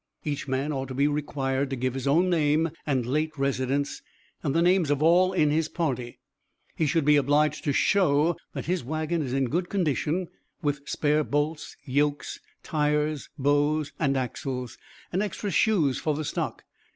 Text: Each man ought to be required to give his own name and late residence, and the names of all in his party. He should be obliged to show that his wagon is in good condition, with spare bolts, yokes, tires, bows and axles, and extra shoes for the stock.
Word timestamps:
Each 0.25 0.47
man 0.47 0.71
ought 0.73 0.87
to 0.87 0.95
be 0.95 1.07
required 1.07 1.69
to 1.69 1.75
give 1.75 1.93
his 1.93 2.07
own 2.07 2.27
name 2.27 2.71
and 2.87 3.05
late 3.05 3.37
residence, 3.37 4.01
and 4.41 4.55
the 4.55 4.61
names 4.63 4.89
of 4.89 5.03
all 5.03 5.31
in 5.31 5.51
his 5.51 5.69
party. 5.69 6.17
He 6.75 6.87
should 6.87 7.05
be 7.05 7.17
obliged 7.17 7.63
to 7.65 7.71
show 7.71 8.35
that 8.53 8.65
his 8.65 8.83
wagon 8.83 9.21
is 9.21 9.31
in 9.31 9.45
good 9.47 9.69
condition, 9.69 10.27
with 10.59 10.89
spare 10.89 11.23
bolts, 11.23 11.77
yokes, 11.85 12.39
tires, 12.63 13.29
bows 13.37 13.93
and 13.99 14.17
axles, 14.17 14.75
and 15.13 15.21
extra 15.21 15.51
shoes 15.51 15.99
for 15.99 16.15
the 16.15 16.25
stock. 16.25 16.63